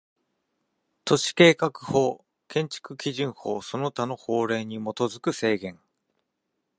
[1.05, 5.77] 都市計画法、建築基準法その他の法令に基づく制限